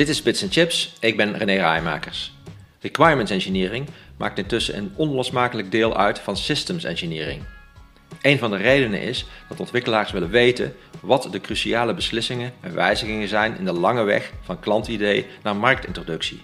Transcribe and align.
Dit 0.00 0.08
is 0.08 0.22
Bits 0.22 0.44
Chips, 0.48 0.92
ik 1.00 1.16
ben 1.16 1.36
René 1.36 1.52
Rijmakers. 1.52 2.32
Requirements 2.80 3.30
Engineering 3.30 3.88
maakt 4.16 4.38
intussen 4.38 4.76
een 4.76 4.92
onlosmakelijk 4.96 5.70
deel 5.70 5.96
uit 5.96 6.18
van 6.18 6.36
Systems 6.36 6.84
Engineering. 6.84 7.42
Een 8.22 8.38
van 8.38 8.50
de 8.50 8.56
redenen 8.56 9.02
is 9.02 9.26
dat 9.48 9.60
ontwikkelaars 9.60 10.12
willen 10.12 10.30
weten 10.30 10.74
wat 11.00 11.28
de 11.30 11.40
cruciale 11.40 11.94
beslissingen 11.94 12.52
en 12.60 12.74
wijzigingen 12.74 13.28
zijn 13.28 13.58
in 13.58 13.64
de 13.64 13.72
lange 13.72 14.02
weg 14.02 14.32
van 14.42 14.60
klantidee 14.60 15.26
naar 15.42 15.56
marktintroductie. 15.56 16.42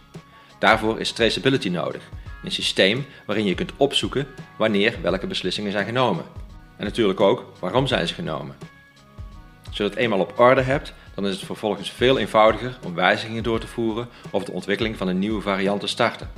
Daarvoor 0.59 1.01
is 1.01 1.13
traceability 1.13 1.69
nodig, 1.69 2.03
een 2.45 2.53
systeem 2.53 3.07
waarin 3.27 3.45
je 3.45 3.55
kunt 3.55 3.73
opzoeken 3.77 4.27
wanneer 4.59 4.95
welke 5.03 5.27
beslissingen 5.27 5.73
zijn 5.73 5.87
genomen. 5.87 6.25
En 6.77 6.85
natuurlijk 6.85 7.21
ook 7.21 7.53
waarom 7.61 7.87
zijn 7.87 8.09
ze 8.09 8.15
genomen. 8.15 8.57
Als 9.67 9.77
je 9.77 9.83
dat 9.83 9.95
eenmaal 9.95 10.21
op 10.21 10.39
orde 10.39 10.63
hebt, 10.63 10.95
dan 11.17 11.27
is 11.27 11.35
het 11.35 11.45
vervolgens 11.45 11.91
veel 11.91 12.19
eenvoudiger 12.19 12.79
om 12.85 12.95
wijzigingen 12.95 13.43
door 13.43 13.61
te 13.61 13.67
voeren 13.67 14.09
of 14.31 14.45
de 14.45 14.53
ontwikkeling 14.53 14.97
van 14.97 15.09
een 15.09 15.19
nieuwe 15.19 15.41
variant 15.41 15.81
te 15.81 15.87
starten. 15.87 16.31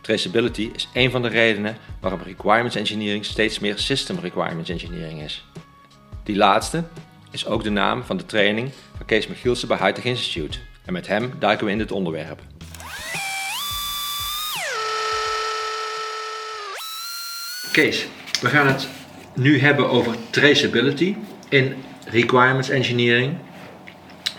Traceability 0.00 0.70
is 0.74 0.88
een 0.94 1.10
van 1.10 1.22
de 1.22 1.28
redenen 1.28 1.76
waarom 2.00 2.20
requirements 2.24 2.76
engineering 2.76 3.24
steeds 3.24 3.58
meer 3.58 3.78
system 3.78 4.18
requirements 4.18 4.70
engineering 4.70 5.22
is. 5.22 5.44
Die 6.24 6.36
laatste 6.36 6.84
is 7.30 7.46
ook 7.46 7.62
de 7.62 7.70
naam 7.70 8.02
van 8.02 8.16
de 8.16 8.26
training 8.26 8.70
van 8.96 9.06
Kees 9.06 9.26
Michielsen 9.26 9.68
bij 9.68 9.76
Hightech 9.76 10.04
Institute 10.04 10.58
en 10.84 10.92
met 10.92 11.06
hem 11.06 11.32
duiken 11.38 11.66
we 11.66 11.72
in 11.72 11.78
dit 11.78 11.92
onderwerp. 11.92 12.40
Kees, 17.72 18.06
we 18.40 18.48
gaan 18.48 18.66
het 18.66 18.88
nu 19.34 19.60
hebben 19.60 19.90
over 19.90 20.16
traceability 20.30 21.16
in 21.48 21.74
requirements 22.06 22.68
engineering. 22.68 23.36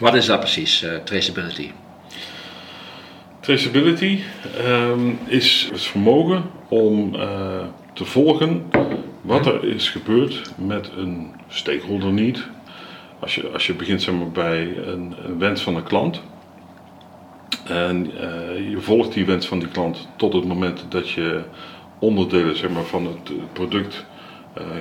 Wat 0.01 0.13
is 0.13 0.25
dat 0.25 0.39
precies, 0.39 0.83
uh, 0.83 0.95
traceability? 0.95 1.71
Traceability 3.39 4.19
um, 4.65 5.19
is 5.25 5.69
het 5.71 5.81
vermogen 5.81 6.43
om 6.67 7.15
uh, 7.15 7.63
te 7.93 8.05
volgen 8.05 8.65
wat 9.21 9.45
er 9.45 9.63
is 9.63 9.89
gebeurd 9.89 10.51
met 10.57 10.91
een 10.97 11.31
stakeholder 11.47 12.11
niet. 12.11 12.47
Als 13.19 13.35
je, 13.35 13.49
als 13.49 13.67
je 13.67 13.73
begint 13.73 14.01
zeg 14.01 14.15
maar, 14.15 14.31
bij 14.31 14.77
een, 14.77 15.15
wens 15.37 15.61
van 15.61 15.75
een 15.75 15.83
klant 15.83 16.21
en 17.65 18.05
uh, 18.05 18.69
je 18.69 18.77
volgt 18.79 19.13
die 19.13 19.25
wens 19.25 19.47
van 19.47 19.59
die 19.59 19.69
klant 19.69 20.07
tot 20.17 20.33
het 20.33 20.45
moment 20.45 20.85
dat 20.89 21.09
je 21.09 21.41
onderdelen 21.99 22.57
zeg 22.57 22.69
maar, 22.69 22.83
van 22.83 23.05
het 23.05 23.53
product 23.53 24.05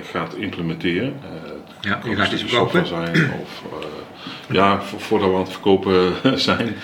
gaat 0.03 0.35
implementeren. 0.35 1.19
Uh, 1.23 1.51
ja, 1.81 1.99
je 2.03 2.15
gaat 2.15 2.31
iets 2.31 2.43
verkopen. 2.43 2.87
Zijn, 2.87 3.31
of, 3.41 3.63
uh, 3.73 4.55
ja, 4.55 4.81
voordat 4.81 5.29
we 5.29 5.35
aan 5.35 5.41
het 5.41 5.51
verkopen 5.51 6.13
zijn, 6.39 6.75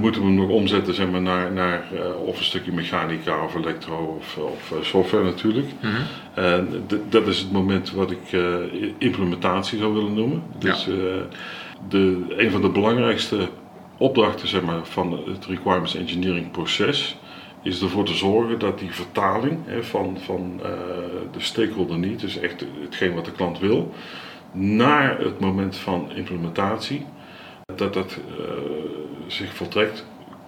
moeten 0.00 0.20
we 0.20 0.26
hem 0.26 0.36
nog 0.36 0.48
omzetten 0.48 0.94
zeg 0.94 1.10
maar, 1.10 1.22
naar, 1.22 1.52
naar 1.52 1.82
of 2.24 2.38
een 2.38 2.44
stukje 2.44 2.72
mechanica 2.72 3.44
of 3.44 3.54
elektro 3.54 4.20
of, 4.20 4.36
of 4.36 4.86
software 4.86 5.24
natuurlijk. 5.24 5.66
Mm 5.80 5.90
-hmm. 5.90 6.04
En 6.44 6.86
dat 7.08 7.26
is 7.26 7.38
het 7.38 7.52
moment 7.52 7.90
wat 7.92 8.10
ik 8.10 8.40
implementatie 8.98 9.78
zou 9.78 9.94
willen 9.94 10.14
noemen. 10.14 10.42
Dus 10.58 10.84
ja. 10.84 10.92
de, 11.88 12.24
een 12.28 12.50
van 12.50 12.60
de 12.60 12.68
belangrijkste 12.68 13.48
opdrachten 13.96 14.48
zeg 14.48 14.62
maar, 14.62 14.80
van 14.82 15.22
het 15.26 15.46
requirements 15.46 15.94
engineering 15.96 16.50
proces 16.50 17.16
is 17.62 17.82
ervoor 17.82 18.04
te 18.04 18.14
zorgen 18.14 18.58
dat 18.58 18.78
die 18.78 18.92
vertaling 18.92 19.58
hè, 19.64 19.82
van, 19.82 20.18
van 20.20 20.60
uh, 20.62 20.68
de 21.32 21.40
stakeholder 21.40 21.98
niet, 21.98 22.20
dus 22.20 22.38
echt 22.38 22.64
hetgeen 22.80 23.14
wat 23.14 23.24
de 23.24 23.32
klant 23.32 23.58
wil, 23.58 23.92
naar 24.52 25.18
het 25.18 25.40
moment 25.40 25.76
van 25.76 26.12
implementatie, 26.14 27.06
dat 27.76 27.94
dat 27.94 28.18
uh, 28.28 28.44
zich 29.26 29.54
voltrekt 29.54 30.06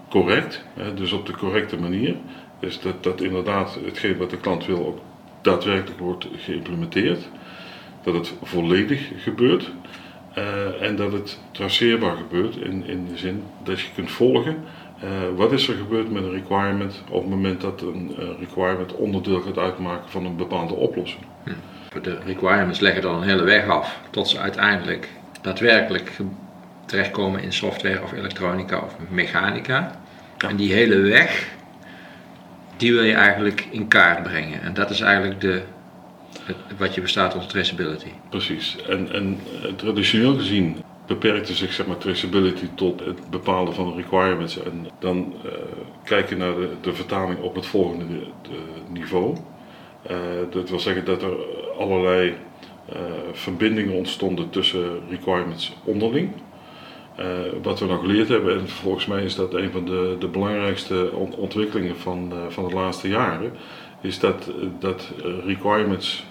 correct, 0.09 0.65
hè, 0.75 0.95
dus 0.95 1.13
op 1.13 1.27
de 1.27 1.37
correcte 1.37 1.77
manier. 1.77 2.17
Dus 2.59 2.81
dat, 2.81 3.03
dat 3.03 3.21
inderdaad 3.21 3.79
hetgeen 3.85 4.17
wat 4.17 4.31
de 4.31 4.37
klant 4.37 4.67
wil 4.67 4.87
ook 4.87 4.99
daadwerkelijk 5.41 6.01
wordt 6.01 6.27
geïmplementeerd, 6.37 7.29
dat 8.03 8.15
het 8.15 8.35
volledig 8.43 9.09
gebeurt 9.17 9.73
uh, 10.39 10.83
en 10.83 10.97
dat 10.97 11.13
het 11.13 11.39
traceerbaar 11.51 12.17
gebeurt 12.17 12.57
in, 12.57 12.87
in 12.87 13.07
de 13.07 13.17
zin 13.17 13.43
dat 13.65 13.81
je 13.81 13.89
kunt 13.95 14.11
volgen 14.11 14.57
uh, 15.05 15.37
wat 15.37 15.53
is 15.53 15.69
er 15.69 15.75
gebeurd 15.75 16.11
met 16.11 16.23
een 16.23 16.31
requirement 16.31 17.03
op 17.09 17.21
het 17.21 17.31
moment 17.31 17.61
dat 17.61 17.81
een 17.81 18.17
uh, 18.19 18.27
requirement 18.39 18.95
onderdeel 18.95 19.41
gaat 19.41 19.59
uitmaken 19.59 20.11
van 20.11 20.25
een 20.25 20.37
bepaalde 20.37 20.75
oplossing? 20.75 21.23
Hm. 21.45 22.01
De 22.03 22.19
requirements 22.25 22.81
leggen 22.81 23.03
dan 23.03 23.15
een 23.15 23.29
hele 23.29 23.43
weg 23.43 23.69
af 23.69 24.01
tot 24.11 24.29
ze 24.29 24.39
uiteindelijk 24.39 25.09
daadwerkelijk 25.43 26.13
terechtkomen 26.87 27.43
in 27.43 27.53
software 27.53 28.03
of 28.03 28.13
elektronica 28.13 28.79
of 28.79 28.97
mechanica. 29.09 30.01
Ja. 30.39 30.49
En 30.49 30.57
die 30.57 30.73
hele 30.73 30.97
weg, 30.97 31.49
die 32.77 32.93
wil 32.93 33.03
je 33.03 33.15
eigenlijk 33.15 33.67
in 33.71 33.89
kaart 33.89 34.23
brengen. 34.23 34.63
En 34.63 34.75
dat 34.75 34.91
is 34.91 35.01
eigenlijk 35.01 35.41
de, 35.41 35.63
het, 36.43 36.57
wat 36.79 36.95
je 36.95 37.01
bestaat 37.01 37.35
onder 37.35 37.49
traceability. 37.49 38.11
Precies. 38.29 38.77
En, 38.89 39.13
en 39.13 39.39
traditioneel 39.77 40.35
gezien 40.35 40.83
beperkte 41.11 41.55
zich 41.55 41.73
zeg 41.73 41.87
maar, 41.87 41.99
traceability 41.99 42.69
tot 42.75 43.05
het 43.05 43.31
bepalen 43.31 43.75
van 43.75 43.97
requirements 43.97 44.63
en 44.63 44.87
dan 44.99 45.35
uh, 45.45 45.53
kijken 46.05 46.39
naar 46.39 46.55
de, 46.55 46.69
de, 46.81 46.93
vertaling 46.95 47.41
op 47.41 47.55
het 47.55 47.67
volgende 47.67 48.05
niveau. 48.89 49.37
Uh, 50.11 50.17
dat 50.51 50.71
wil 50.71 50.81
zeggen 50.81 51.05
dat 51.05 51.23
er 51.23 51.35
allerlei 51.79 52.35
verbindingen 53.33 53.95
ontstonden 53.95 54.51
tussen 54.51 55.01
requirements 55.09 55.77
onderling. 55.85 56.31
wat 57.63 57.81
we 57.81 57.87
nog 57.87 58.01
geleerd 58.01 58.29
hebben, 58.29 58.59
en 58.59 58.69
volgens 58.69 59.07
mij 59.07 59.25
is 59.25 59.35
dat 59.35 59.55
een 59.55 59.71
van 59.71 59.85
de, 59.85 60.17
de 60.19 60.29
belangrijkste 60.29 61.11
ontwikkelingen 61.37 61.97
van, 61.97 62.33
van 62.49 62.69
de 62.69 62.75
laatste 62.75 63.09
jaren, 63.09 63.53
is 64.01 64.19
dat, 64.19 64.51
dat 64.79 65.13
requirements 65.47 66.25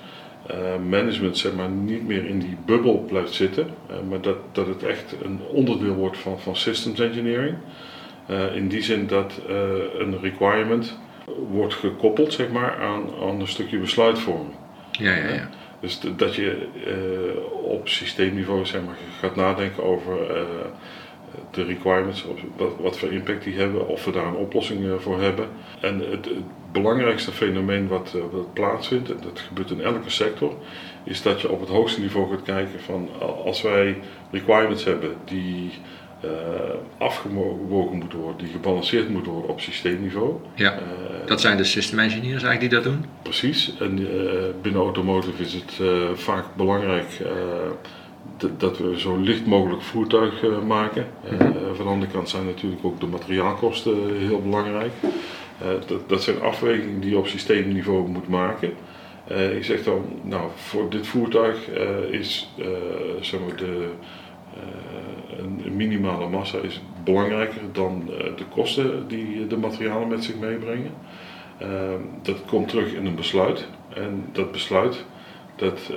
management 0.89 1.37
zeg 1.37 1.53
maar, 1.53 1.69
niet 1.69 2.07
meer 2.07 2.25
in 2.25 2.39
die 2.39 2.57
bubbel 2.65 3.05
blijft 3.07 3.33
zitten, 3.33 3.67
uh, 3.91 3.95
maar 4.09 4.21
dat, 4.21 4.37
dat 4.51 4.67
het 4.67 4.83
echt 4.83 5.15
een 5.23 5.39
onderdeel 5.51 5.93
wordt 5.93 6.17
van, 6.17 6.39
van 6.39 6.55
systems 6.55 6.99
engineering. 6.99 7.57
Uh, 8.29 8.55
in 8.55 8.67
die 8.67 8.81
zin 8.81 9.07
dat 9.07 9.41
een 9.97 10.19
requirement 10.21 10.97
wordt 11.51 11.73
gekoppeld 11.73 12.33
zeg 12.33 12.49
maar, 12.49 12.77
aan, 12.81 13.03
aan 13.21 13.39
een 13.39 13.47
stukje 13.47 13.77
besluitvorming. 13.77 14.55
Ja, 14.91 15.15
ja, 15.15 15.27
ja. 15.27 15.49
Dus 15.79 15.99
dat 16.15 16.35
je 16.35 16.67
op 17.63 17.87
systeemniveau 17.87 18.65
zeg 18.65 18.81
maar, 18.85 18.97
gaat 19.19 19.35
nadenken 19.35 19.83
over 19.83 20.17
de 21.51 21.63
requirements, 21.63 22.25
wat, 22.57 22.71
wat 22.79 22.97
voor 22.97 23.11
impact 23.11 23.43
die 23.43 23.57
hebben, 23.57 23.87
of 23.87 24.05
we 24.05 24.11
daar 24.11 24.27
een 24.27 24.35
oplossing 24.35 25.01
voor 25.01 25.21
hebben. 25.21 25.47
En 25.81 25.99
het, 25.99 26.25
het 26.25 26.43
belangrijkste 26.71 27.31
fenomeen 27.31 27.87
wat, 27.87 28.13
uh, 28.15 28.21
wat, 28.31 28.53
plaatsvindt, 28.53 29.11
en 29.11 29.17
dat 29.21 29.39
gebeurt 29.39 29.71
in 29.71 29.81
elke 29.81 30.09
sector, 30.09 30.53
is 31.03 31.21
dat 31.21 31.41
je 31.41 31.49
op 31.49 31.59
het 31.59 31.69
hoogste 31.69 32.01
niveau 32.01 32.29
gaat 32.29 32.43
kijken 32.43 32.79
van 32.79 33.09
als 33.45 33.61
wij 33.61 33.97
requirements 34.31 34.83
hebben 34.83 35.15
die 35.25 35.71
uh, 36.25 36.31
afgewogen 36.97 37.97
moeten 37.97 38.19
worden, 38.19 38.37
die 38.37 38.53
gebalanceerd 38.53 39.09
moeten 39.09 39.31
worden 39.31 39.51
op 39.51 39.59
systeemniveau. 39.59 40.33
Ja, 40.55 40.73
uh, 40.73 40.79
dat 41.25 41.41
zijn 41.41 41.57
de 41.57 41.63
system 41.63 41.99
engineers 41.99 42.43
eigenlijk 42.43 42.59
die 42.59 42.69
dat 42.69 42.83
doen? 42.83 43.05
Precies, 43.21 43.73
en 43.79 44.07
binnen 44.61 44.81
automotive 44.81 45.43
is 45.43 45.53
het 45.53 45.81
vaak 46.13 46.45
belangrijk 46.55 47.21
dat 48.57 48.77
we 48.77 48.99
zo 48.99 49.17
licht 49.17 49.45
mogelijk 49.45 49.81
voertuig 49.81 50.33
maken. 50.67 51.07
Mm 51.31 51.37
-hmm. 51.37 51.53
van 51.75 51.85
de 51.85 51.91
andere 51.91 52.11
kant 52.11 52.29
zijn 52.29 52.45
natuurlijk 52.45 52.85
ook 52.85 52.99
de 52.99 53.07
materiaalkosten 53.07 54.17
heel 54.17 54.41
belangrijk. 54.41 54.91
Uh, 55.61 55.67
dat, 55.87 56.09
dat, 56.09 56.23
zijn 56.23 56.41
afwegingen 56.41 56.99
die 56.99 57.09
je 57.09 57.17
op 57.17 57.27
systeemniveau 57.27 58.07
moet 58.07 58.27
maken. 58.27 58.73
Uh, 59.31 59.55
ik 59.55 59.63
zeg 59.63 59.83
dan, 59.83 60.05
nou, 60.21 60.49
voor 60.55 60.89
dit 60.89 61.07
voertuig 61.07 61.69
uh, 61.69 62.19
is 62.19 62.49
maar 63.31 63.55
de, 63.55 63.89
een 65.37 65.75
minimale 65.75 66.29
massa 66.29 66.57
is 66.57 66.81
belangrijker 67.03 67.61
dan 67.71 68.05
de 68.35 68.45
kosten 68.49 69.07
die 69.07 69.47
de 69.47 69.57
materialen 69.57 70.07
met 70.07 70.23
zich 70.23 70.35
meebrengen. 70.35 70.91
dat 72.21 72.45
komt 72.45 72.67
terug 72.67 72.93
in 72.93 73.05
een 73.05 73.15
besluit 73.15 73.67
en 73.93 74.25
dat 74.31 74.51
besluit 74.51 75.05
dat 75.55 75.91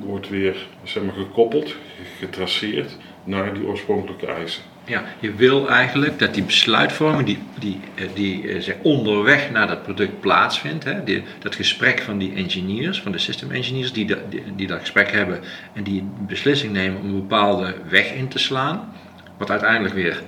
wordt 0.00 0.28
weer 0.28 0.66
zeg 0.82 1.02
maar, 1.02 1.14
gekoppeld, 1.14 1.76
getraceerd 2.18 2.96
naar 3.26 3.54
die 3.54 3.66
oorspronkelijke 3.66 4.26
eisen. 4.26 4.62
Ja, 4.84 5.04
je 5.20 5.34
wil 5.34 5.68
eigenlijk 5.68 6.18
dat 6.18 6.34
die 6.34 6.42
besluitvorming 6.42 7.26
die, 7.26 7.38
die, 7.58 7.80
eh, 7.94 8.04
die 8.14 8.48
eh, 8.48 8.60
zeg, 8.60 8.74
onderweg 8.82 9.50
naar 9.50 9.66
dat 9.66 9.82
product 9.82 10.20
plaatsvindt, 10.20 10.84
hè, 10.84 11.04
die, 11.04 11.22
dat 11.38 11.54
gesprek 11.54 12.00
van 12.00 12.18
die 12.18 12.34
engineers, 12.34 13.00
van 13.00 13.12
de 13.12 13.18
system 13.18 13.50
engineers, 13.50 13.92
die, 13.92 14.16
die, 14.28 14.42
die, 14.56 14.66
dat 14.66 14.80
gesprek 14.80 15.10
hebben 15.10 15.40
en 15.72 15.82
die 15.82 16.08
beslissing 16.18 16.72
nemen 16.72 17.00
om 17.00 17.06
een 17.06 17.20
bepaalde 17.20 17.74
weg 17.88 18.12
in 18.12 18.28
te 18.28 18.38
slaan, 18.38 18.92
wat 19.36 19.50
uiteindelijk 19.50 19.94
weer 19.94 20.22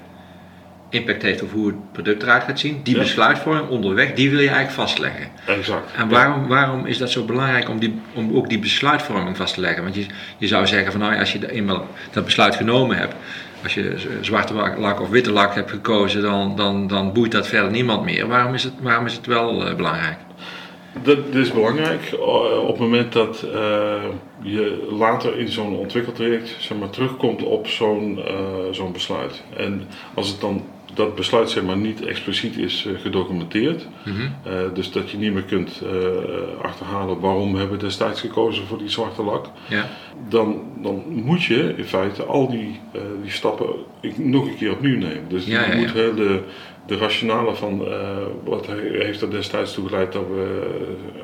impact 0.88 1.22
heeft 1.22 1.42
op 1.42 1.50
hoe 1.50 1.66
het 1.66 1.92
product 1.92 2.22
eruit 2.22 2.42
gaat 2.42 2.58
zien. 2.58 2.80
Die 2.82 2.94
Ja. 2.94 3.00
besluitvorming 3.00 3.68
onderweg, 3.68 4.12
die 4.12 4.30
wil 4.30 4.38
je 4.40 4.48
eigenlijk 4.48 4.76
vastleggen. 4.76 5.28
Exact. 5.46 5.92
En 5.96 6.08
waarom, 6.08 6.46
waarom 6.46 6.86
is 6.86 6.98
dat 6.98 7.10
zo 7.10 7.24
belangrijk 7.24 7.68
om, 7.68 7.78
die, 7.78 8.00
om 8.14 8.36
ook 8.36 8.48
die 8.48 8.58
besluitvorming 8.58 9.36
vast 9.36 9.54
te 9.54 9.60
leggen? 9.60 9.82
Want 9.82 9.94
je, 9.94 10.06
je 10.38 10.46
zou 10.46 10.66
zeggen 10.66 10.92
van 10.92 11.00
nou 11.00 11.12
ja, 11.12 11.18
als 11.18 11.32
je 11.32 11.50
eenmaal 11.52 11.86
dat 12.12 12.24
besluit 12.24 12.54
genomen 12.56 12.96
hebt, 12.96 13.14
als 13.62 13.74
je 13.74 13.94
zwarte 14.20 14.54
lak 14.54 15.00
of 15.00 15.08
witte 15.08 15.32
lak 15.32 15.54
hebt 15.54 15.70
gekozen, 15.70 16.22
dan, 16.22 16.56
dan, 16.56 16.86
dan 16.86 17.12
boeit 17.12 17.32
dat 17.32 17.46
verder 17.46 17.70
niemand 17.70 18.04
meer. 18.04 18.26
Waarom 18.26 18.54
is 18.54 18.64
het, 18.64 18.72
waarom 18.80 19.06
is 19.06 19.12
het 19.14 19.26
wel 19.26 19.66
eh, 19.66 19.74
belangrijk? 19.74 20.18
Dat, 21.02 21.18
is 21.32 21.52
belangrijk 21.52 22.12
eh, 22.12 22.18
op 22.62 22.68
het 22.68 22.78
moment 22.78 23.12
dat 23.12 23.42
eh, 23.54 24.02
je 24.42 24.86
later 24.98 25.38
in 25.38 25.48
zo'n 25.48 25.76
ontwikkeltraject 25.76 26.56
zeg 26.58 26.78
maar, 26.78 26.90
terugkomt 26.90 27.42
op 27.42 27.66
zo'n 27.66 28.20
zo'n 28.70 28.92
besluit. 28.92 29.42
En 29.56 29.88
als 30.14 30.28
het 30.28 30.40
dan 30.40 30.64
dat 30.98 31.14
besluit 31.14 31.50
zeg 31.50 31.62
maar, 31.64 31.76
niet 31.76 32.04
expliciet 32.06 32.56
is 32.58 32.86
eh, 32.86 33.00
gedocumenteerd, 33.00 33.86
Mhm. 34.04 34.20
eh, 34.42 34.52
dus 34.74 34.92
dat 34.92 35.10
je 35.10 35.16
niet 35.16 35.32
meer 35.32 35.42
kunt 35.42 35.82
eh, 35.84 36.64
achterhalen 36.64 37.20
waarom 37.20 37.54
hebben 37.54 37.78
we 37.78 37.84
destijds 37.84 38.20
gekozen 38.20 38.66
voor 38.66 38.78
die 38.78 38.88
zwarte 38.88 39.22
lak, 39.22 39.46
Ja. 39.68 39.88
dan, 40.28 40.62
dan 40.82 41.02
moet 41.06 41.42
je 41.44 41.74
in 41.76 41.84
feite 41.84 42.22
al 42.24 42.50
die, 42.50 42.80
die 43.22 43.30
stappen 43.30 43.66
nog 44.16 44.46
een 44.46 44.56
keer 44.56 44.72
opnieuw 44.72 44.98
nemen. 44.98 45.28
Dus 45.28 45.46
Ja, 45.46 45.64
je 45.64 45.70
ja, 45.72 45.76
moet 45.78 45.92
heel 45.92 46.14
de, 46.14 46.40
de 46.86 46.96
rationale 46.96 47.54
van 47.54 47.84
wat 48.44 48.66
he- 48.66 49.04
heeft 49.04 49.20
er 49.22 49.30
destijds 49.30 49.74
toe 49.74 49.88
geleid 49.88 50.12
dat 50.12 50.26
we, 50.26 50.66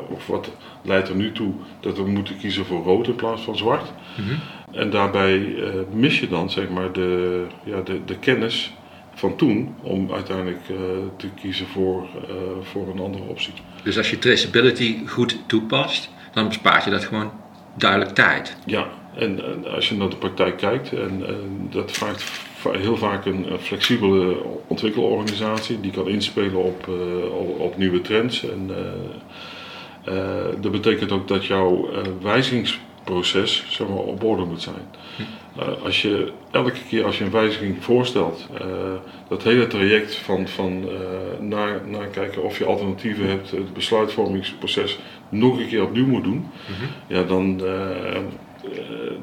of 0.09 0.27
wat 0.27 0.51
leidt 0.83 1.09
er 1.09 1.15
nu 1.17 1.33
toe 1.33 1.53
dat 1.81 1.97
we 1.97 2.05
moeten 2.07 2.37
kiezen 2.39 2.65
voor 2.65 2.83
rood 2.85 3.07
in 3.07 3.15
plaats 3.15 3.43
van 3.43 3.57
zwart. 3.57 3.93
Mhm. 4.17 4.35
En 4.79 4.91
daarbij 4.91 5.55
mis 5.93 6.21
je 6.21 6.29
dan 6.29 6.51
zeg 6.51 6.69
maar 6.69 6.93
de, 6.93 7.43
ja, 7.65 7.81
de, 7.81 8.01
de 8.05 8.19
kennis 8.19 8.75
van 9.15 9.37
toen 9.37 9.75
om 9.83 10.13
uiteindelijk 10.13 10.69
eh, 10.69 10.77
te 11.17 11.29
kiezen 11.41 11.67
voor, 11.67 12.03
eh, 12.03 12.35
voor 12.63 12.89
een 12.89 13.01
andere 13.01 13.25
optie. 13.25 13.53
Dus 13.83 13.97
als 13.97 14.11
je 14.11 14.19
traceability 14.19 15.07
goed 15.07 15.39
toepast, 15.47 16.11
dan 16.33 16.49
bespaart 16.49 16.85
je 16.85 16.91
dat 16.91 17.05
gewoon 17.05 17.31
duidelijk 17.75 18.15
tijd. 18.15 18.57
Ja, 18.67 18.89
en, 19.15 19.45
en 19.45 19.75
als 19.75 19.89
je 19.89 19.95
naar 19.97 20.11
de 20.11 20.17
praktijk 20.17 20.57
kijkt, 20.57 20.93
en, 20.93 21.27
en 21.27 21.69
dat 21.71 21.93
vraagt 21.93 22.25
heel 22.73 22.97
vaak 22.97 23.25
een, 23.25 23.47
flexibele 23.61 24.37
ontwikkelorganisatie 24.67 25.81
die 25.81 25.91
kan 25.91 26.09
inspelen 26.09 26.63
op, 26.63 26.89
eh, 26.89 27.61
op, 27.61 27.77
nieuwe 27.77 28.01
trends. 28.01 28.45
En, 28.51 28.71
dat 30.61 30.73
betekent 30.73 31.13
ook 31.13 31.29
dat 31.29 31.47
jouw 31.47 31.91
eh, 31.91 32.03
wijzigingsproces 33.05 33.65
zeg 33.69 33.89
maar, 33.89 33.97
op 33.97 34.25
orde 34.25 34.45
moet 34.45 34.63
zijn. 34.63 34.87
Eh, 35.59 35.83
als 35.83 36.03
je 36.03 36.33
elke 36.51 36.73
keer 36.89 37.05
als 37.05 37.19
je 37.19 37.25
een 37.25 37.31
wijziging 37.31 37.85
voorstelt, 37.85 38.49
eh, 38.61 38.67
dat 39.29 39.43
hele 39.43 39.67
traject 39.67 40.15
van, 40.15 40.49
van 40.49 40.89
naar, 41.41 41.81
naar 41.87 42.07
kijken 42.07 42.43
of 42.43 42.59
je 42.59 42.65
alternatieven 42.65 43.29
hebt, 43.29 43.51
het 43.51 43.73
besluitvormingsproces 43.73 44.99
nog 45.29 45.59
een 45.59 45.69
keer 45.69 45.83
opnieuw 45.83 46.07
moet 46.07 46.25
doen, 46.25 46.47
ja, 47.07 47.23
dan, 47.23 47.63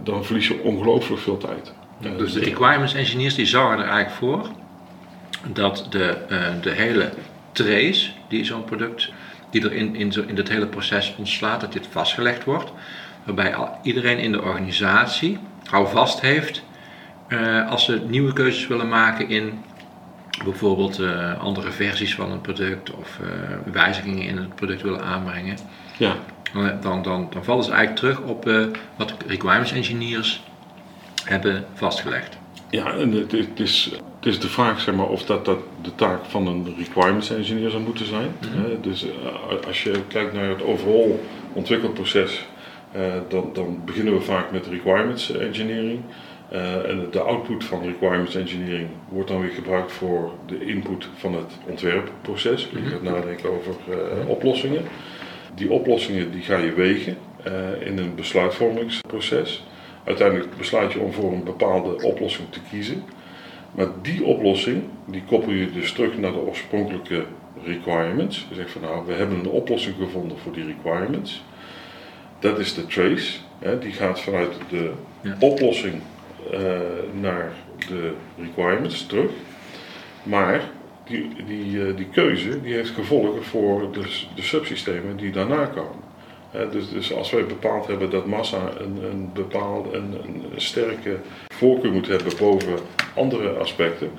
dan 0.03 0.25
verlies 0.25 0.47
je 0.47 0.61
ongelooflijk 0.63 1.21
veel 1.21 1.37
tijd. 1.37 1.73
Dus 2.17 2.33
de 2.33 2.39
requirements 2.39 2.93
engineers 2.93 3.35
die 3.35 3.45
zorgen 3.45 3.77
er 3.77 3.89
eigenlijk 3.89 4.15
voor 4.15 4.49
dat 5.53 5.87
de, 5.89 6.17
de 6.61 6.71
hele 6.71 7.09
trace 7.51 8.09
die 8.27 8.45
zo'n 8.45 8.63
product, 8.63 9.11
die 9.49 9.63
er 9.63 9.73
in, 9.73 9.95
in, 9.95 10.11
zo, 10.11 10.23
in 10.27 10.35
dit 10.35 10.49
hele 10.49 10.67
proces 10.67 11.15
ontslaat, 11.17 11.61
dat 11.61 11.73
dit 11.73 11.87
vastgelegd 11.91 12.43
wordt. 12.43 12.71
Waarbij 13.23 13.55
iedereen 13.81 14.17
in 14.17 14.31
de 14.31 14.41
organisatie 14.41 15.37
houvast 15.69 16.21
heeft 16.21 16.63
eh, 17.27 17.69
als 17.69 17.85
ze 17.85 18.01
nieuwe 18.07 18.33
keuzes 18.33 18.67
willen 18.67 18.89
maken 18.89 19.29
in 19.29 19.63
bijvoorbeeld 20.43 20.99
eh, 20.99 21.39
andere 21.41 21.71
versies 21.71 22.15
van 22.15 22.31
een 22.31 22.41
product 22.41 22.91
of 22.91 23.19
eh, 23.21 23.73
wijzigingen 23.73 24.27
in 24.27 24.37
het 24.37 24.55
product 24.55 24.81
willen 24.81 25.03
aanbrengen. 25.03 25.57
ja, 25.97 26.15
Dan, 26.81 27.01
dan, 27.01 27.27
dan, 27.31 27.43
vallen 27.43 27.63
ze 27.63 27.71
eigenlijk 27.71 27.99
terug 27.99 28.19
op 28.29 28.69
wat 28.95 29.13
requirements 29.27 29.71
engineers 29.71 30.43
hebben 31.23 31.65
vastgelegd. 31.73 32.37
ja, 32.69 32.93
en 32.93 33.11
het, 33.11 33.31
het 33.31 33.59
is, 33.59 33.91
het 34.15 34.25
is 34.25 34.39
de 34.39 34.47
vraag 34.47 34.79
zeg 34.79 34.95
maar, 34.95 35.07
of 35.07 35.25
dat, 35.25 35.45
dat 35.45 35.59
de 35.81 35.95
taak 35.95 36.25
van 36.25 36.47
een 36.47 36.75
requirements 36.77 37.29
engineer 37.29 37.69
zou 37.69 37.83
moeten 37.83 38.05
zijn. 38.05 38.35
Hè, 38.47 38.79
dus 38.79 39.05
als 39.67 39.83
je 39.83 40.01
kijkt 40.07 40.33
naar 40.33 40.49
het 40.49 40.63
overall 40.63 41.19
ontwikkelproces, 41.53 42.45
dan, 43.27 43.49
dan 43.53 43.81
beginnen 43.85 44.13
we 44.13 44.21
vaak 44.21 44.51
met 44.51 44.67
requirements 44.67 45.31
engineering. 45.31 45.99
Eh, 46.51 46.89
en 46.89 47.07
de 47.11 47.19
output 47.19 47.63
van 47.63 47.83
requirements 47.83 48.35
engineering 48.35 48.89
wordt 49.09 49.29
dan 49.29 49.41
weer 49.41 49.51
gebruikt 49.51 49.91
voor 49.91 50.31
de 50.45 50.65
input 50.65 51.07
van 51.15 51.35
het 51.35 51.57
ontwerpproces. 51.67 52.69
Je 52.73 52.89
gaat 52.89 53.01
nadenken 53.01 53.49
over 53.49 53.75
eh, 53.89 54.29
oplossingen. 54.29 54.83
Die 55.55 55.71
oplossingen 55.71 56.31
die 56.31 56.41
ga 56.41 56.57
je 56.57 56.73
wegen 56.73 57.17
eh, 57.43 57.87
in 57.87 57.97
een 57.97 58.15
besluitvormingsproces. 58.15 59.65
Uiteindelijk 60.03 60.57
besluit 60.57 60.93
je 60.93 60.99
om 60.99 61.13
voor 61.13 61.31
een 61.31 61.43
bepaalde 61.43 62.03
oplossing 62.03 62.47
te 62.49 62.59
kiezen. 62.69 63.03
Maar 63.71 63.87
die 64.01 64.23
oplossing, 64.23 64.83
die 65.05 65.23
koppel 65.23 65.51
je 65.51 65.71
dus 65.71 65.91
terug 65.91 66.17
naar 66.17 66.31
de 66.31 66.39
oorspronkelijke 66.39 67.25
requirements. 67.63 68.45
Je 68.49 68.55
zegt 68.55 68.71
van 68.71 68.81
nou, 68.81 69.05
we 69.05 69.13
hebben 69.13 69.39
een 69.39 69.49
oplossing 69.49 69.95
gevonden 69.95 70.37
voor 70.37 70.53
die 70.53 70.65
requirements. 70.65 71.43
Dat 72.41 72.59
is 72.59 72.73
de 72.73 72.85
trace. 72.87 73.39
Hè, 73.59 73.79
die 73.79 73.91
gaat 73.91 74.21
vanuit 74.21 74.53
de 74.69 74.91
Ja. 75.21 75.35
oplossing 75.39 75.93
eh, 76.51 76.59
naar 77.21 77.51
de 77.87 78.13
requirements 78.41 79.05
terug. 79.05 79.31
Maar 80.23 80.61
die, 81.05 81.27
die, 81.45 81.87
eh, 81.87 81.95
die 81.97 82.07
keuze 82.07 82.61
die 82.61 82.73
heeft 82.73 82.89
gevolgen 82.89 83.43
voor 83.43 83.91
de, 83.91 84.01
de 84.35 84.41
subsystemen 84.41 85.17
die 85.17 85.31
daarna 85.31 85.65
komen. 85.65 86.09
Dus, 86.71 86.89
dus 86.89 87.13
als 87.13 87.31
wij 87.31 87.45
bepaald 87.45 87.87
hebben 87.87 88.09
dat 88.09 88.25
massa 88.25 88.71
een, 88.79 89.03
een 89.11 89.29
bepaalde 89.33 89.97
een, 89.97 90.13
een 90.23 90.61
sterke 90.61 91.17
voorkeur 91.47 91.91
moet 91.91 92.07
hebben 92.07 92.33
boven 92.39 92.73
andere 93.15 93.49
aspecten, 93.49 94.11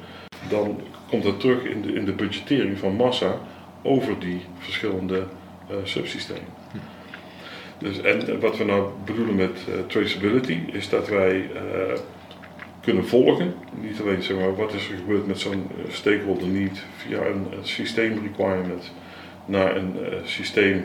dan 0.48 0.80
komt 1.08 1.22
dat 1.22 1.40
terug 1.40 1.64
in 1.64 1.82
de, 1.82 1.92
in 1.92 2.04
de 2.04 2.12
budgettering 2.12 2.78
van 2.78 2.94
massa 2.94 3.38
over 3.82 4.18
die 4.18 4.40
verschillende 4.58 5.26
eh, 5.68 5.76
subsystemen. 5.84 6.48
Dus, 7.82 8.00
en 8.00 8.40
wat 8.40 8.56
we 8.56 8.64
nou 8.64 8.90
bedoelen 9.04 9.34
met 9.34 9.58
eh, 9.68 9.74
traceability 9.86 10.58
is 10.66 10.88
dat 10.88 11.08
wij 11.08 11.50
eh, 11.54 11.98
kunnen 12.80 13.06
volgen, 13.06 13.54
niet 13.80 14.00
alleen 14.00 14.22
zeg 14.22 14.36
maar, 14.36 14.56
wat 14.56 14.72
is 14.72 14.88
er 14.88 14.96
gebeurd 14.96 15.26
met 15.26 15.38
zo'n 15.38 15.66
eh, 15.86 15.92
stakeholder 15.92 16.48
need 16.48 16.82
via 16.96 17.18
een, 17.18 17.46
een 17.58 17.66
systeem 17.66 18.12
requirement 18.22 18.92
naar 19.46 19.76
een 19.76 19.92
eh, 20.04 20.16
systeem 20.24 20.84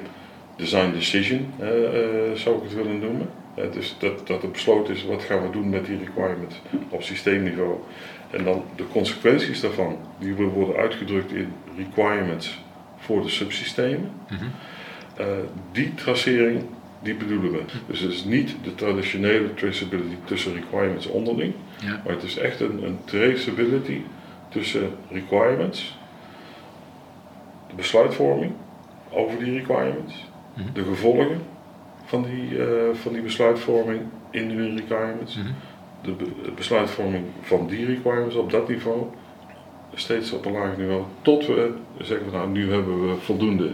design 0.56 0.92
decision, 0.92 1.54
eh, 1.60 1.68
eh, 1.68 2.34
zou 2.34 2.56
ik 2.56 2.64
het 2.64 2.74
willen 2.74 3.00
noemen. 3.00 3.30
Eh, 3.56 3.72
dus 3.72 3.96
dat, 4.00 4.28
dat 4.28 4.44
er 4.44 4.52
besloten 4.52 4.94
is 4.96 5.06
wat 5.06 5.24
gaan 5.24 5.42
we 5.42 5.50
doen 5.50 5.70
met 5.70 5.86
die 5.86 5.98
requirement 5.98 6.62
op 6.90 7.04
systeemniveau. 7.04 7.76
En 8.32 8.44
dan 8.44 8.64
de 8.76 8.88
consequenties 8.92 9.62
daarvan, 9.62 9.98
die 10.20 10.34
willen 10.34 10.52
worden 10.54 10.76
uitgedrukt 10.76 11.32
in 11.32 11.54
requirements 11.78 12.60
voor 12.98 13.22
de 13.22 13.30
subsystemen. 13.30 14.12
Eh, 15.18 15.26
die 15.72 15.94
tracering, 15.94 16.64
die 17.08 17.16
bedoelen 17.16 17.52
we. 17.52 17.62
Dus 17.88 18.00
het 18.00 18.12
is 18.12 18.24
niet 18.26 18.56
de 18.64 18.76
traditionele 18.76 19.54
traceability 19.54 20.16
tussen 20.26 20.54
requirements 20.54 21.08
onderling, 21.08 21.54
Ja. 21.82 22.02
maar 22.06 22.14
het 22.14 22.24
is 22.24 22.38
echt 22.38 22.60
een, 22.60 22.84
een 22.84 22.98
traceability 23.06 24.02
tussen 24.50 24.90
requirements, 25.12 25.98
de 27.68 27.76
besluitvorming 27.76 28.52
over 29.10 29.40
die 29.44 29.54
requirements, 29.54 30.26
Mhm. 30.54 30.74
de 30.74 30.84
gevolgen 30.84 31.42
van 32.06 32.24
die, 32.24 32.64
eh, 32.64 32.94
van 32.94 33.14
die 33.14 33.22
besluitvorming 33.22 34.02
in 34.32 34.48
die 34.48 34.76
requirements, 34.76 35.36
Mhm. 35.36 35.48
de 36.02 36.12
be- 36.12 36.52
besluitvorming 36.56 37.26
van 37.42 37.68
die 37.68 37.86
requirements 37.86 38.36
op 38.36 38.52
dat 38.52 38.68
niveau, 38.70 39.06
steeds 39.94 40.32
op 40.32 40.46
een 40.46 40.52
lager 40.52 40.78
niveau, 40.78 41.04
tot 41.22 41.46
we 41.46 41.72
zeggen, 42.02 42.30
van, 42.32 42.40
nou 42.40 42.50
nu 42.52 42.72
hebben 42.72 43.08
we 43.10 43.16
voldoende 43.16 43.72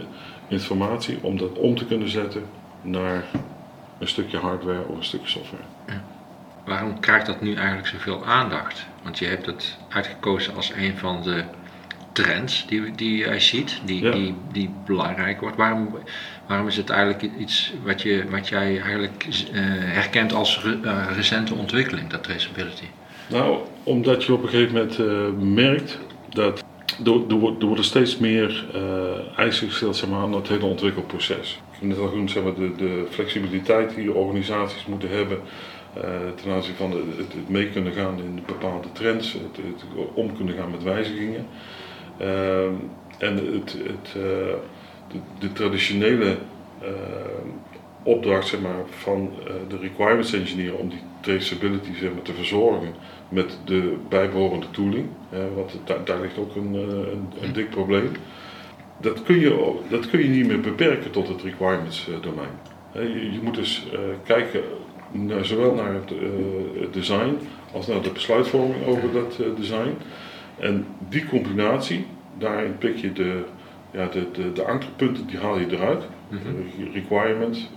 informatie 0.48 1.18
om 1.20 1.36
dat 1.38 1.58
om 1.58 1.74
te 1.76 1.86
kunnen 1.86 2.08
zetten 2.08 2.42
naar 2.84 3.24
een 3.98 4.08
stukje 4.08 4.38
hardware 4.38 4.84
of 4.86 4.96
een 4.96 5.04
stukje 5.04 5.28
software. 5.28 5.62
Waarom 6.64 7.00
krijgt 7.00 7.26
dat 7.26 7.40
nu 7.40 7.54
eigenlijk 7.54 7.86
zoveel 7.86 8.24
aandacht? 8.24 8.86
Want 9.02 9.18
je 9.18 9.26
hebt 9.26 9.46
het 9.46 9.76
uitgekozen 9.88 10.54
als 10.54 10.72
een 10.76 10.96
van 10.98 11.22
de 11.22 11.42
trends 12.12 12.66
die, 12.66 12.90
die 12.94 13.16
jij 13.16 13.40
ziet, 13.40 13.80
die, 13.84 14.02
Ja. 14.02 14.10
die, 14.10 14.34
die 14.52 14.70
belangrijk 14.86 15.40
wordt. 15.40 15.56
Waarom, 15.56 15.94
waarom 16.46 16.66
is 16.66 16.76
het 16.76 16.90
eigenlijk 16.90 17.30
iets 17.38 17.72
wat, 17.82 18.02
je, 18.02 18.24
wat 18.30 18.48
jij 18.48 18.80
eigenlijk 18.80 19.26
eh, 19.52 19.60
herkent 19.78 20.32
als 20.32 20.62
re- 20.62 20.78
eh, 20.82 21.06
recente 21.16 21.54
ontwikkeling, 21.54 22.08
dat 22.10 22.22
traceability? 22.24 22.84
Nou, 23.26 23.58
omdat 23.82 24.24
je 24.24 24.32
op 24.32 24.42
een 24.42 24.48
gegeven 24.48 24.72
moment 24.72 24.98
eh, 24.98 25.44
merkt 25.54 25.98
dat 26.28 26.64
er, 27.04 27.12
er, 27.28 27.32
er 27.60 27.66
worden 27.66 27.84
steeds 27.84 28.18
meer 28.18 28.64
eisen 29.36 29.68
gesteld 29.68 29.96
zeg 29.96 30.08
maar, 30.08 30.20
aan 30.20 30.32
het 30.34 30.48
hele 30.48 30.64
ontwikkelproces. 30.64 31.60
Net 31.80 31.98
al 31.98 32.08
genoemd 32.08 32.30
zeg 32.30 32.42
maar, 32.42 32.54
de, 32.54 32.74
de 32.76 33.06
flexibiliteit 33.10 33.94
die 33.94 34.12
organisaties 34.12 34.86
moeten 34.86 35.10
hebben 35.10 35.40
ten 36.42 36.52
aanzien 36.52 36.74
van 36.74 36.90
het, 36.90 37.48
mee 37.48 37.70
kunnen 37.70 37.92
gaan 37.92 38.18
in 38.18 38.42
bepaalde 38.46 38.92
trends, 38.92 39.32
het, 39.32 39.84
om 40.14 40.36
kunnen 40.36 40.54
gaan 40.54 40.70
met 40.70 40.82
wijzigingen. 40.82 41.46
Ehm, 42.18 42.72
en 43.18 43.36
het, 43.36 43.72
het, 43.72 44.12
de, 44.12 45.18
de, 45.38 45.52
traditionele 45.52 46.36
opdracht 48.02 48.48
zeg 48.48 48.60
maar, 48.60 48.82
van 48.88 49.30
de 49.68 49.76
requirements 49.76 50.32
engineer 50.32 50.74
om 50.74 50.88
die 50.88 51.02
traceability 51.20 51.94
zeg 51.94 52.12
maar, 52.12 52.22
te 52.22 52.32
verzorgen 52.32 52.94
met 53.28 53.58
de 53.64 53.96
bijbehorende 54.08 54.70
tooling. 54.70 55.06
want 55.54 55.80
daar, 56.04 56.20
ligt 56.20 56.38
ook 56.38 56.56
een, 56.56 56.74
een 57.40 57.52
dik 57.52 57.70
probleem 57.70 58.10
dat 59.04 59.22
kun, 59.22 59.38
je, 59.38 59.78
dat 59.88 60.10
kun 60.10 60.20
je 60.20 60.28
niet 60.28 60.46
meer 60.46 60.60
beperken 60.60 61.10
tot 61.10 61.28
het 61.28 61.42
requirements 61.42 62.08
eh, 62.08 62.14
domein. 62.22 62.50
Je, 62.92 63.32
je 63.32 63.38
moet 63.42 63.54
dus 63.54 63.86
uh, 63.92 63.98
kijken 64.24 64.60
naar, 65.10 65.44
zowel 65.44 65.74
naar 65.74 65.94
het, 65.94 66.12
uh, 66.12 66.80
het, 66.80 66.92
design 66.92 67.38
als 67.72 67.86
naar 67.86 68.02
de 68.02 68.10
besluitvorming 68.10 68.86
over 68.86 69.12
dat 69.12 69.40
design. 69.56 69.96
En 70.58 70.86
die 71.08 71.26
combinatie, 71.26 72.06
daarin 72.38 72.78
pik 72.78 72.96
je 72.96 73.12
de, 73.12 73.42
ja, 73.90 74.06
de, 74.06 74.30
de, 74.30 74.52
de 74.52 74.64
ankerpunten, 74.64 75.26
die 75.26 75.38
haal 75.38 75.58
je 75.58 75.66
eruit. 75.70 76.04
Mm 76.28 76.38
-hmm. 76.38 76.92
Requirement, 76.92 77.70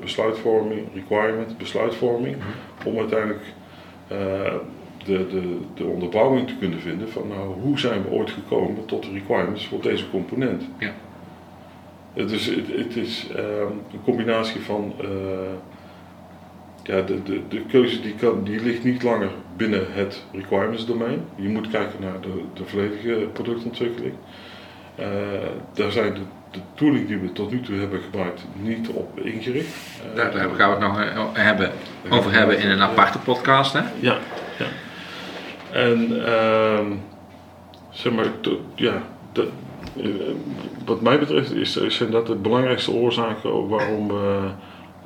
besluitvorming, 0.00 0.86
requirement, 0.94 1.58
besluitvorming. 1.58 2.36
Mm 2.36 2.42
-hmm. 2.42 2.92
Om 2.92 2.98
uiteindelijk 2.98 3.42
de, 5.04 5.26
de, 5.26 5.58
de 5.74 5.84
onderbouwing 5.84 6.46
te 6.46 6.56
kunnen 6.58 6.80
vinden 6.80 7.10
van 7.10 7.28
nou, 7.28 7.60
hoe 7.60 7.78
zijn 7.78 8.02
we 8.02 8.10
ooit 8.10 8.30
gekomen 8.30 8.84
tot 8.84 9.02
de 9.02 9.10
requirements 9.12 9.66
voor 9.66 9.82
deze 9.82 10.10
component. 10.10 10.62
Ja. 10.78 10.92
Het 12.12 12.30
is, 12.30 12.46
het, 12.46 12.66
het 12.76 12.96
is 12.96 13.26
uh, 13.36 13.38
een 13.92 14.02
combinatie 14.04 14.60
van 14.60 14.92
uh, 15.00 15.08
ja, 16.82 17.00
de, 17.00 17.22
de, 17.22 17.40
de 17.48 17.60
keuze 17.60 18.00
die, 18.00 18.14
kan, 18.14 18.44
die 18.44 18.60
ligt 18.60 18.84
niet 18.84 19.02
langer 19.02 19.30
binnen 19.56 19.86
het 19.92 20.24
requirements 20.32 20.86
domein. 20.86 21.24
Je 21.34 21.48
moet 21.48 21.70
kijken 21.70 22.00
naar 22.00 22.20
de, 22.20 22.42
de 22.54 22.64
volledige 22.64 23.28
productontwikkeling. 23.32 24.14
Uh, 25.00 25.06
daar 25.72 25.90
zijn 25.90 26.14
de, 26.14 26.20
de 26.50 26.58
tooling 26.74 27.06
die 27.06 27.18
we 27.18 27.32
tot 27.32 27.50
nu 27.50 27.60
toe 27.60 27.78
hebben 27.78 28.00
gebruikt 28.00 28.44
niet 28.62 28.88
op 28.88 29.20
ingericht. 29.20 29.74
daar, 30.14 30.32
daar 30.32 30.48
gaan 30.50 30.78
we 30.78 30.84
het 30.84 31.14
nog 31.14 31.28
hebben, 31.32 31.70
over 32.10 32.32
hebben 32.32 32.58
in 32.58 32.70
een 32.70 32.82
aparte 32.82 33.18
podcast. 33.18 33.72
Hè? 33.72 33.78
Ja, 33.78 33.88
ja. 34.00 34.18
En 35.72 36.12
uh, 36.12 36.86
zeg 37.90 38.12
maar, 38.12 38.26
ja, 38.74 39.02
eh, 39.32 39.42
wat 40.84 41.00
mij 41.00 41.18
betreft 41.18 41.54
is, 41.54 41.86
zijn 41.86 42.10
dat 42.10 42.26
de 42.26 42.34
belangrijkste 42.34 42.92
oorzaken 42.92 43.68
waarom 43.68 44.08
we 44.08 44.48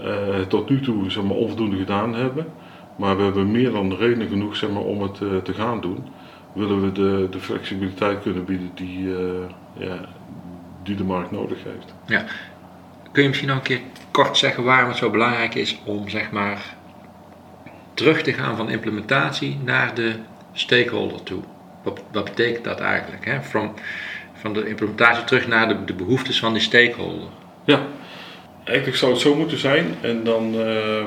uh, 0.01 0.41
tot 0.49 0.69
nu 0.69 0.81
toe 0.81 1.11
zeg 1.11 1.23
maar, 1.23 1.37
onvoldoende 1.37 1.77
gedaan 1.77 2.15
hebben. 2.15 2.47
Maar 2.97 3.17
we 3.17 3.23
hebben 3.23 3.51
meer 3.51 3.73
dan 3.73 3.97
reden 3.97 4.29
genoeg 4.29 4.57
zeg 4.57 4.71
maar, 4.71 4.83
om 4.83 5.03
het 5.03 5.21
uh, 5.21 5.37
te 5.37 5.55
gaan 5.55 5.81
doen. 5.81 6.05
Willen 6.53 6.83
we 6.83 6.93
de, 6.93 7.27
de 7.31 7.41
flexibiliteit 7.41 8.23
kunnen 8.23 8.45
bieden 8.45 8.71
die, 8.75 9.09
ja, 9.73 9.99
die 10.83 10.97
de 10.97 11.05
markt 11.05 11.31
nodig 11.31 11.59
heeft. 11.65 11.95
Ja. 12.07 12.25
Kun 13.13 13.23
je 13.23 13.29
misschien 13.29 13.49
nog 13.49 13.59
een 13.59 13.65
keer 13.65 13.81
kort 14.11 14.37
zeggen 14.37 14.65
waarom 14.65 14.89
het 14.89 14.97
zo 14.97 15.11
belangrijk 15.11 15.55
is 15.55 15.79
om 15.85 16.09
zeg 16.09 16.31
maar, 16.31 16.75
terug 17.95 18.23
te 18.23 18.33
gaan 18.33 18.57
van 18.57 18.71
implementatie 18.71 19.59
naar 19.65 19.95
de 19.95 20.15
stakeholder 20.55 21.23
toe. 21.23 21.41
Wat, 21.83 22.03
wat 22.13 22.25
betekent 22.25 22.65
dat 22.65 22.81
eigenlijk? 22.81 23.25
Hè? 23.25 23.43
From, 23.43 23.75
van 24.33 24.53
de 24.53 24.69
implementatie 24.69 25.25
terug 25.25 25.47
naar 25.47 25.69
de, 25.69 25.85
de 25.85 25.95
behoeftes 25.95 26.39
van 26.39 26.53
die 26.53 26.63
stakeholder. 26.63 27.29
Ja, 27.65 27.87
eigenlijk 28.65 28.99
zou 28.99 29.13
het 29.13 29.21
zo 29.21 29.35
moeten 29.35 29.59
zijn. 29.59 29.87
En 30.01 30.25
dan 30.25 30.55
uh, 30.55 31.05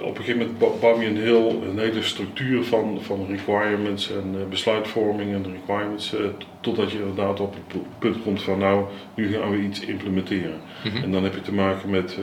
op 0.00 0.18
een 0.18 0.24
gegeven 0.24 0.52
moment 0.58 0.80
bouw 0.80 1.00
je 1.00 1.06
een, 1.06 1.16
heel, 1.16 1.62
een 1.70 1.78
hele 1.78 2.02
structuur 2.02 2.64
van, 2.64 2.98
van 3.02 3.26
requirements 3.28 4.10
en 4.10 4.34
uh, 4.34 4.48
besluitvorming 4.50 5.34
en 5.34 5.52
requirements. 5.52 6.14
Uh, 6.14 6.20
totdat 6.60 6.92
je 6.92 6.98
inderdaad 6.98 7.40
op 7.40 7.54
het 7.54 7.82
punt 7.98 8.22
komt 8.22 8.42
van 8.42 8.58
nou, 8.58 8.84
nu 9.14 9.32
gaan 9.32 9.50
we 9.50 9.58
iets 9.58 9.80
implementeren. 9.80 10.60
Mhm. 10.84 11.02
En 11.02 11.12
dan 11.12 11.24
heb 11.24 11.34
je 11.34 11.40
te 11.40 11.54
maken 11.54 11.90
met 11.90 12.18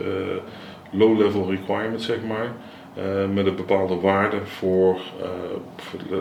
low-level 0.91 1.49
requirements, 1.49 2.05
zeg 2.05 2.17
maar. 2.27 2.53
Uh, 2.97 3.29
met 3.33 3.45
een 3.45 3.55
bepaalde 3.55 3.95
waarde 3.95 4.45
voor, 4.45 4.95
uh, 5.21 5.27
voor 5.75 5.99
uh, 6.11 6.17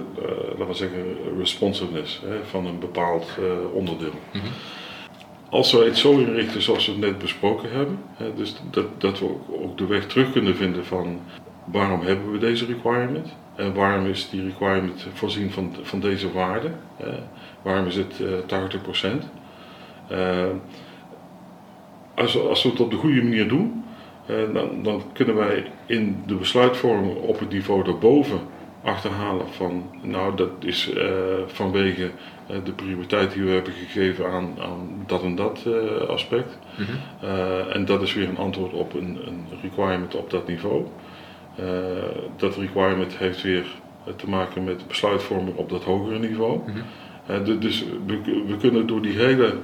laten 0.48 0.66
we 0.66 0.74
zeggen, 0.74 1.16
responsiveness 1.38 2.20
hè, 2.26 2.44
van 2.44 2.66
een 2.66 2.78
bepaald 2.78 3.28
onderdeel. 3.72 4.12
Mm 4.32 4.40
-hmm. 4.40 4.50
Als 5.48 5.72
we 5.72 5.84
het 5.84 5.98
zo 5.98 6.18
inrichten 6.18 6.62
zoals 6.62 6.86
we 6.86 6.92
het 6.92 7.00
net 7.00 7.18
besproken 7.18 7.70
hebben, 7.70 7.98
hè, 8.14 8.34
dus 8.34 8.56
dat, 8.70 9.00
dat 9.00 9.18
we 9.18 9.24
ook, 9.50 9.78
de 9.78 9.86
weg 9.86 10.06
terug 10.06 10.32
kunnen 10.32 10.56
vinden 10.56 10.84
van 10.84 11.20
waarom 11.64 12.00
hebben 12.00 12.32
we 12.32 12.38
deze 12.38 12.66
requirement 12.66 13.36
en 13.56 13.74
waarom 13.74 14.06
is 14.06 14.30
die 14.30 14.42
requirement 14.42 15.06
voorzien 15.12 15.50
van, 15.50 15.74
van 15.82 16.00
deze 16.00 16.32
waarde, 16.32 16.70
waarom 17.62 17.86
is 17.86 17.96
het 17.96 18.14
80%. 18.20 19.24
als, 22.14 22.38
als 22.38 22.62
we 22.62 22.68
het 22.68 22.80
op 22.80 22.90
de 22.90 22.96
goede 22.96 23.22
manier 23.22 23.48
doen, 23.48 23.83
eh, 23.83 23.83
dan, 24.26 24.82
dan, 24.82 25.02
kunnen 25.12 25.34
wij 25.34 25.66
in 25.86 26.22
de 26.26 26.34
besluitvorming 26.34 27.16
op 27.16 27.38
het 27.38 27.50
niveau 27.50 27.84
daarboven 27.84 28.40
achterhalen 28.82 29.48
van, 29.48 29.90
nou 30.02 30.36
dat 30.36 30.50
is 30.60 30.90
uh, 30.94 31.02
vanwege 31.46 32.10
uh, 32.50 32.56
de 32.64 32.72
prioriteit 32.72 33.32
die 33.32 33.42
we 33.42 33.50
hebben 33.50 33.72
gegeven 33.72 34.30
aan, 34.30 34.54
aan 34.60 35.04
dat 35.06 35.22
en 35.22 35.34
dat 35.34 35.66
aspect. 36.08 36.58
Mm 36.76 36.84
-hmm. 36.84 37.70
en 37.70 37.84
dat 37.84 38.02
is 38.02 38.14
weer 38.14 38.28
een 38.28 38.36
antwoord 38.36 38.72
op 38.72 38.94
een, 38.94 39.18
een 39.26 39.46
requirement 39.62 40.14
op 40.14 40.30
dat 40.30 40.46
niveau. 40.46 40.86
dat 42.36 42.56
requirement 42.56 43.16
heeft 43.16 43.42
weer 43.42 43.66
te 44.16 44.28
maken 44.28 44.64
met 44.64 44.86
besluitvorming 44.88 45.56
op 45.56 45.70
dat 45.70 45.84
hogere 45.84 46.18
niveau. 46.18 46.58
Mm 46.58 46.74
-hmm. 47.26 47.60
dus 47.60 47.84
we, 48.06 48.20
we, 48.46 48.56
kunnen 48.56 48.86
door 48.86 49.02
die 49.02 49.18
hele 49.18 49.54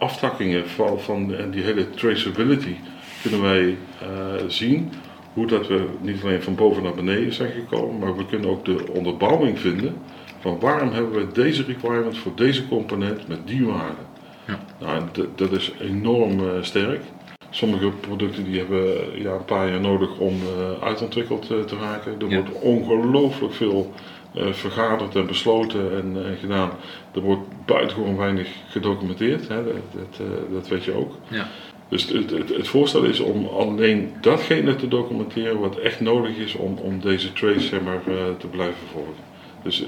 aftakkingen 0.00 0.68
van, 0.68 1.00
van 1.00 1.34
en 1.34 1.50
die 1.50 1.62
hele 1.62 1.90
traceability 1.90 2.74
kunnen 3.22 3.42
wij 3.42 3.76
uh, 4.02 4.48
zien 4.48 4.92
hoe 5.32 5.46
dat 5.46 5.66
we 5.66 5.86
niet 6.00 6.22
alleen 6.22 6.42
van 6.42 6.54
boven 6.54 6.82
naar 6.82 6.94
beneden 6.94 7.32
zijn 7.32 7.50
gekomen, 7.50 7.98
maar 7.98 8.16
we 8.16 8.26
kunnen 8.26 8.50
ook 8.50 8.64
de 8.64 8.84
onderbouwing 8.92 9.58
vinden 9.58 9.94
van 10.40 10.60
waarom 10.60 10.92
hebben 10.92 11.12
we 11.12 11.32
deze 11.32 11.64
requirement 11.64 12.18
voor 12.18 12.32
deze 12.34 12.68
component 12.68 13.28
met 13.28 13.46
die 13.46 13.66
waarde. 13.66 14.02
Ja. 14.46 14.58
Nou, 14.80 15.02
dat 15.34 15.52
is 15.52 15.72
enorm 15.80 16.40
uh, 16.40 16.50
sterk. 16.60 17.02
Sommige 17.50 17.90
producten 17.90 18.44
die 18.44 18.58
hebben 18.58 18.96
ja, 19.22 19.32
een 19.32 19.44
paar 19.44 19.70
jaar 19.70 19.80
nodig 19.80 20.18
om 20.18 20.34
uh, 20.34 20.82
uitontwikkeld 20.82 21.46
te 21.46 21.76
raken. 21.80 22.20
Er 22.20 22.34
wordt 22.34 22.60
ongelooflijk 22.60 23.54
veel 23.54 23.92
uh, 24.34 24.52
vergaderd 24.52 25.16
en 25.16 25.26
besloten 25.26 25.96
en, 25.96 26.16
uh, 26.16 26.38
gedaan. 26.40 26.70
Er 27.14 27.20
wordt 27.20 27.42
buitengewoon 27.66 28.16
weinig 28.16 28.48
gedocumenteerd, 28.68 29.48
hè? 29.48 29.64
Dat, 29.64 29.74
dat, 29.92 30.20
uh, 30.20 30.54
dat, 30.54 30.68
weet 30.68 30.84
je 30.84 30.92
ook. 30.92 31.16
Ja. 31.28 31.48
Dus 31.88 32.08
het, 32.08 32.30
het, 32.30 32.48
het, 32.48 32.68
voorstel 32.68 33.02
is 33.02 33.20
om 33.20 33.46
alleen 33.46 34.12
datgene 34.20 34.76
te 34.76 34.88
documenteren 34.88 35.58
wat 35.58 35.76
echt 35.76 36.00
nodig 36.00 36.36
is 36.36 36.54
om, 36.54 36.78
om 36.78 37.00
deze 37.00 37.32
trace 37.32 37.60
zeg 37.60 37.80
maar, 37.80 38.00
te 38.38 38.46
blijven 38.46 38.86
volgen. 38.92 39.14
Dus 39.62 39.84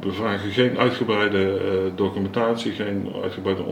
we 0.00 0.12
vragen 0.12 0.50
geen 0.50 0.78
uitgebreide 0.78 1.60
documentatie, 1.94 2.72
geen 2.72 3.08
uitgebreide 3.22 3.62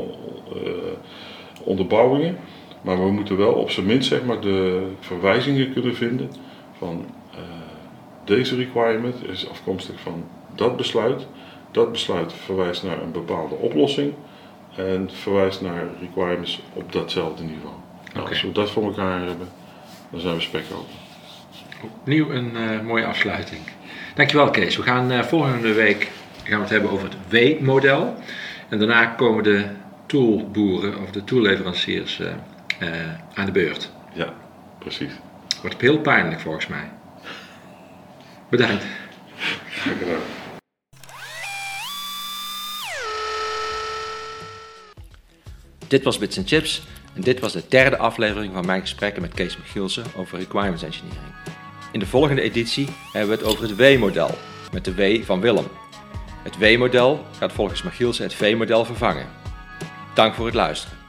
onderbouwingen. 1.63 2.37
Maar 2.83 3.05
we 3.05 3.11
moeten 3.11 3.37
wel 3.37 3.53
op 3.53 3.71
zijn 3.71 3.87
minst 3.87 4.09
zeg 4.09 4.25
maar, 4.25 4.41
de 4.41 4.87
verwijzingen 5.01 5.73
kunnen 5.73 5.95
vinden 5.95 6.31
van 6.79 7.05
deze 8.25 8.57
requirement 8.57 9.29
is 9.29 9.49
afkomstig 9.51 10.01
van 10.01 10.25
dat 10.55 10.77
besluit. 10.77 11.27
Dat 11.71 11.93
besluit 11.93 12.33
verwijst 12.33 12.83
naar 12.83 13.03
een 13.03 13.13
bepaalde 13.13 13.55
oplossing 13.55 14.15
en 14.77 15.11
verwijst 15.13 15.61
naar 15.61 15.85
requirements 16.01 16.63
op 16.73 16.93
datzelfde 16.93 17.43
niveau. 17.43 17.75
Nou, 18.15 18.29
Als 18.29 18.43
we 18.43 18.53
dat 18.53 18.71
voor 18.71 18.85
elkaar 18.85 19.19
hebben, 19.19 19.49
dan 20.11 20.21
zijn 20.21 20.35
we 20.35 20.41
spek 20.41 20.65
open. 20.73 20.95
Opnieuw 21.83 22.31
een 22.31 22.53
uh, 22.55 22.81
mooie 22.81 23.07
afsluiting. 23.07 23.61
Dankjewel 24.15 24.51
Kees. 24.51 24.77
We 24.77 24.83
gaan 24.83 25.13
uh, 25.13 25.23
volgende 25.23 25.73
week 25.73 26.11
gaan 26.43 26.57
we 26.57 26.63
het 26.63 26.71
hebben 26.71 26.91
over 26.91 27.09
het 27.09 27.17
W-model. 27.29 28.15
En 28.69 28.79
daarna 28.79 29.07
komen 29.07 29.45
de 29.45 29.65
toolboeren 30.07 31.01
of 31.03 31.11
de 31.11 31.25
toolleveranciers 31.25 32.21
uh, 32.21 32.29
aan 33.35 33.47
de 33.47 33.53
beurt. 33.53 33.93
Ja, 34.13 34.33
precies. 34.79 35.13
Wordt 35.63 35.81
heel 35.81 35.99
pijnlijk 35.99 36.41
volgens 36.41 36.67
mij. 36.67 36.91
Bedankt. 38.57 38.85
Dit 45.89 46.03
was 46.03 46.19
Bits 46.19 46.41
Chips 46.45 46.83
en 47.15 47.21
dit 47.21 47.41
was 47.41 47.53
de 47.53 47.63
derde 47.69 47.97
aflevering 47.97 48.53
van 48.53 48.67
mijn 48.67 48.81
gesprekken 48.81 49.23
met 49.23 49.35
Kees 49.35 49.57
Michielsen 49.57 50.05
over 50.17 50.39
Requirements 50.39 50.83
Engineering. 50.83 51.35
In 51.93 51.99
de 51.99 52.07
volgende 52.07 52.43
editie 52.43 52.89
hebben 53.13 53.31
we 53.31 53.45
het 53.45 53.53
over 53.53 53.63
het 53.63 53.77
W-model, 53.77 54.39
met 54.73 54.85
de 54.85 54.95
W 54.95 55.25
van 55.25 55.41
Willem. 55.41 55.67
Het 56.43 56.59
W-model 56.59 57.27
gaat 57.39 57.53
volgens 57.53 57.83
Michielsen 57.83 58.25
het 58.25 58.35
V-model 58.35 58.85
vervangen. 58.85 59.27
Dank 60.15 60.35
voor 60.35 60.47
het 60.47 60.55
luisteren. 60.55 61.04